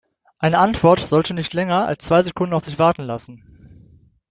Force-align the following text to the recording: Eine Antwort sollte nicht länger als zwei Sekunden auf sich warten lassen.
Eine 0.39 0.57
Antwort 0.57 0.97
sollte 1.01 1.35
nicht 1.35 1.53
länger 1.53 1.85
als 1.85 2.05
zwei 2.05 2.23
Sekunden 2.23 2.55
auf 2.55 2.65
sich 2.65 2.79
warten 2.79 3.03
lassen. 3.03 3.43